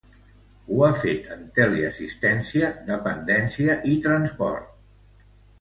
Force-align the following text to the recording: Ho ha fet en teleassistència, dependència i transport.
Ho 0.75 0.79
ha 0.85 0.87
fet 1.01 1.27
en 1.35 1.43
teleassistència, 1.59 2.71
dependència 2.89 3.77
i 3.93 3.99
transport. 4.07 5.33